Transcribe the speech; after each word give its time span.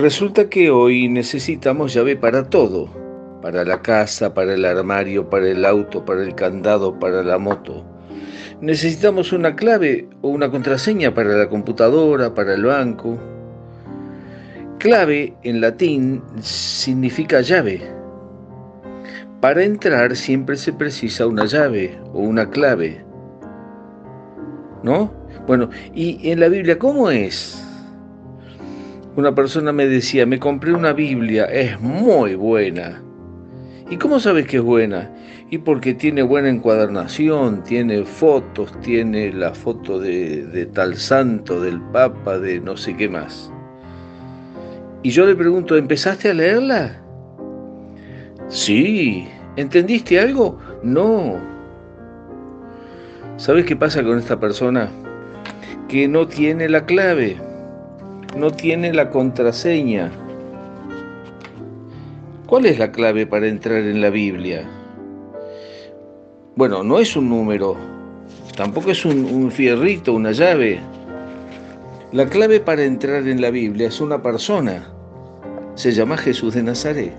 Resulta 0.00 0.48
que 0.48 0.70
hoy 0.70 1.10
necesitamos 1.10 1.92
llave 1.92 2.16
para 2.16 2.48
todo, 2.48 2.88
para 3.42 3.66
la 3.66 3.82
casa, 3.82 4.32
para 4.32 4.54
el 4.54 4.64
armario, 4.64 5.28
para 5.28 5.50
el 5.50 5.62
auto, 5.62 6.06
para 6.06 6.22
el 6.22 6.34
candado, 6.34 6.98
para 6.98 7.22
la 7.22 7.36
moto. 7.36 7.84
Necesitamos 8.62 9.30
una 9.30 9.54
clave 9.54 10.08
o 10.22 10.28
una 10.28 10.50
contraseña 10.50 11.12
para 11.12 11.36
la 11.36 11.50
computadora, 11.50 12.34
para 12.34 12.54
el 12.54 12.64
banco. 12.64 13.18
Clave 14.78 15.34
en 15.42 15.60
latín 15.60 16.22
significa 16.40 17.42
llave. 17.42 17.82
Para 19.42 19.64
entrar 19.64 20.16
siempre 20.16 20.56
se 20.56 20.72
precisa 20.72 21.26
una 21.26 21.44
llave 21.44 22.00
o 22.14 22.20
una 22.20 22.48
clave. 22.48 23.04
¿No? 24.82 25.12
Bueno, 25.46 25.68
y 25.94 26.30
en 26.30 26.40
la 26.40 26.48
Biblia, 26.48 26.78
¿cómo 26.78 27.10
es? 27.10 27.59
Una 29.20 29.34
persona 29.34 29.70
me 29.70 29.86
decía, 29.86 30.24
me 30.24 30.38
compré 30.38 30.72
una 30.72 30.94
Biblia, 30.94 31.44
es 31.44 31.78
muy 31.78 32.36
buena. 32.36 33.02
¿Y 33.90 33.98
cómo 33.98 34.18
sabes 34.18 34.46
que 34.46 34.56
es 34.56 34.62
buena? 34.62 35.14
Y 35.50 35.58
porque 35.58 35.92
tiene 35.92 36.22
buena 36.22 36.48
encuadernación, 36.48 37.62
tiene 37.62 38.02
fotos, 38.06 38.72
tiene 38.80 39.30
la 39.30 39.52
foto 39.52 40.00
de, 40.00 40.46
de, 40.46 40.64
tal 40.64 40.96
santo, 40.96 41.60
del 41.60 41.82
papa, 41.92 42.38
de 42.38 42.60
no 42.60 42.78
sé 42.78 42.96
qué 42.96 43.10
más. 43.10 43.52
Y 45.02 45.10
yo 45.10 45.26
le 45.26 45.34
pregunto, 45.34 45.76
¿empezaste 45.76 46.30
a 46.30 46.34
leerla? 46.34 46.98
Sí. 48.48 49.28
¿Entendiste 49.56 50.18
algo? 50.18 50.58
No. 50.82 51.36
¿Sabes 53.36 53.66
qué 53.66 53.76
pasa 53.76 54.02
con 54.02 54.18
esta 54.18 54.40
persona? 54.40 54.88
Que 55.88 56.08
no 56.08 56.26
tiene 56.26 56.70
la 56.70 56.86
clave 56.86 57.49
no 58.36 58.50
tiene 58.50 58.92
la 58.92 59.10
contraseña. 59.10 60.10
¿Cuál 62.46 62.66
es 62.66 62.78
la 62.78 62.90
clave 62.90 63.26
para 63.26 63.48
entrar 63.48 63.78
en 63.78 64.00
la 64.00 64.10
Biblia? 64.10 64.68
Bueno, 66.56 66.82
no 66.82 66.98
es 66.98 67.16
un 67.16 67.28
número, 67.28 67.76
tampoco 68.56 68.90
es 68.90 69.04
un, 69.04 69.50
fierrito, 69.50 70.12
una 70.12 70.32
llave. 70.32 70.80
La 72.12 72.26
clave 72.28 72.60
para 72.60 72.84
entrar 72.84 73.26
en 73.28 73.40
la 73.40 73.50
Biblia 73.50 73.88
es 73.88 74.00
una 74.00 74.20
persona, 74.20 74.92
se 75.74 75.92
llama 75.92 76.16
Jesús 76.16 76.54
de 76.54 76.62
Nazaret, 76.62 77.14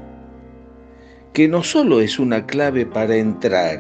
que 1.34 1.48
no 1.48 1.64
solo 1.64 2.02
es 2.02 2.20
una 2.20 2.46
clave 2.46 2.86
para 2.86 3.16
entrar, 3.16 3.80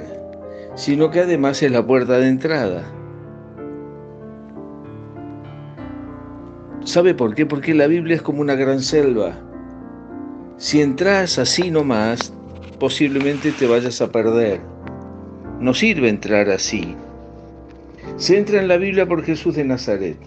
sino 0.75 1.11
que 1.11 1.19
además 1.19 1.61
es 1.61 1.71
la 1.71 1.85
puerta 1.85 2.17
de 2.17 2.29
entrada. 2.29 2.83
¿Sabe 6.83 7.13
por 7.13 7.35
qué? 7.35 7.45
Porque 7.45 7.75
la 7.75 7.85
Biblia 7.85 8.15
es 8.15 8.21
como 8.23 8.41
una 8.41 8.55
gran 8.55 8.81
selva. 8.81 9.37
Si 10.57 10.81
entras 10.81 11.37
así 11.37 11.69
nomás, 11.69 12.33
posiblemente 12.79 13.51
te 13.51 13.67
vayas 13.67 14.01
a 14.01 14.11
perder. 14.11 14.59
No 15.59 15.75
sirve 15.75 16.09
entrar 16.09 16.49
así. 16.49 16.95
Se 18.17 18.37
entra 18.37 18.59
en 18.59 18.67
la 18.67 18.77
Biblia 18.77 19.07
por 19.07 19.23
Jesús 19.23 19.55
de 19.55 19.63
Nazaret. 19.63 20.17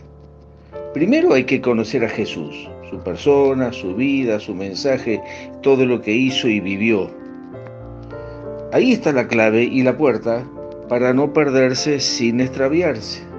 Primero 0.93 1.35
hay 1.35 1.43
que 1.43 1.61
conocer 1.61 2.05
a 2.05 2.09
Jesús, 2.09 2.69
su 2.89 3.01
persona, 3.01 3.73
su 3.73 3.97
vida, 3.97 4.39
su 4.39 4.55
mensaje, 4.55 5.21
todo 5.61 5.85
lo 5.85 6.01
que 6.01 6.13
hizo 6.13 6.47
y 6.47 6.61
vivió. 6.61 7.11
Ahí 8.73 8.93
está 8.93 9.13
la 9.13 9.27
clave 9.27 9.65
y 9.65 9.83
la 9.83 9.97
puerta 9.97 10.45
para 10.89 11.13
no 11.13 11.33
perderse 11.33 11.99
sin 11.99 12.41
extraviarse. 12.41 13.34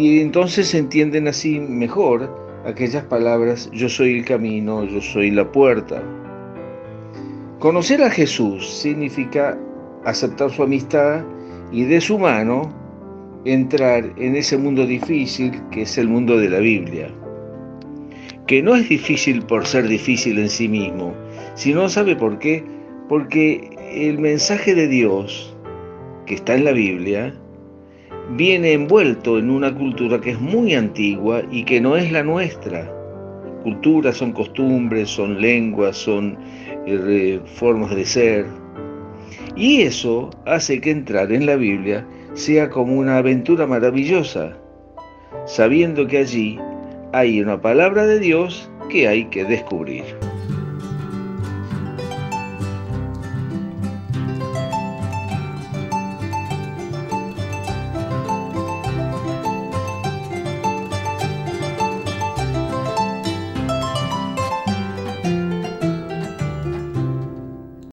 Y 0.00 0.20
entonces 0.20 0.68
se 0.68 0.78
entienden 0.78 1.28
así 1.28 1.60
mejor 1.60 2.34
aquellas 2.64 3.04
palabras, 3.04 3.70
yo 3.70 3.86
soy 3.86 4.20
el 4.20 4.24
camino, 4.24 4.82
yo 4.82 4.98
soy 5.02 5.30
la 5.30 5.52
puerta. 5.52 6.02
Conocer 7.58 8.02
a 8.02 8.08
Jesús 8.08 8.66
significa 8.66 9.58
aceptar 10.06 10.50
su 10.52 10.62
amistad 10.62 11.22
y 11.70 11.84
de 11.84 12.00
su 12.00 12.18
mano 12.18 12.72
entrar 13.44 14.10
en 14.16 14.36
ese 14.36 14.56
mundo 14.56 14.86
difícil 14.86 15.60
que 15.70 15.82
es 15.82 15.98
el 15.98 16.08
mundo 16.08 16.38
de 16.38 16.48
la 16.48 16.60
Biblia. 16.60 17.08
Que 18.46 18.62
no 18.62 18.76
es 18.76 18.88
difícil 18.88 19.42
por 19.42 19.66
ser 19.66 19.86
difícil 19.86 20.38
en 20.38 20.48
sí 20.48 20.66
mismo, 20.66 21.12
sino 21.56 21.90
sabe 21.90 22.16
por 22.16 22.38
qué, 22.38 22.64
porque 23.06 23.76
el 23.92 24.18
mensaje 24.18 24.74
de 24.74 24.88
Dios 24.88 25.54
que 26.24 26.36
está 26.36 26.54
en 26.54 26.64
la 26.64 26.72
Biblia 26.72 27.34
viene 28.36 28.72
envuelto 28.72 29.38
en 29.38 29.50
una 29.50 29.74
cultura 29.74 30.20
que 30.20 30.30
es 30.30 30.40
muy 30.40 30.74
antigua 30.74 31.42
y 31.50 31.64
que 31.64 31.80
no 31.80 31.96
es 31.96 32.10
la 32.12 32.22
nuestra. 32.22 32.90
Culturas 33.62 34.16
son 34.16 34.32
costumbres, 34.32 35.10
son 35.10 35.40
lenguas, 35.40 35.96
son 35.96 36.38
eh, 36.86 37.40
formas 37.44 37.94
de 37.94 38.04
ser. 38.04 38.46
Y 39.56 39.82
eso 39.82 40.30
hace 40.46 40.80
que 40.80 40.90
entrar 40.90 41.32
en 41.32 41.46
la 41.46 41.56
Biblia 41.56 42.06
sea 42.34 42.70
como 42.70 42.94
una 42.94 43.18
aventura 43.18 43.66
maravillosa, 43.66 44.56
sabiendo 45.46 46.06
que 46.06 46.18
allí 46.18 46.58
hay 47.12 47.40
una 47.40 47.60
palabra 47.60 48.06
de 48.06 48.20
Dios 48.20 48.70
que 48.88 49.08
hay 49.08 49.24
que 49.26 49.44
descubrir. 49.44 50.04